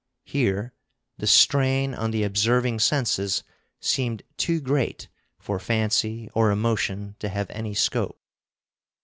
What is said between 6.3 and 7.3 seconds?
or emotion to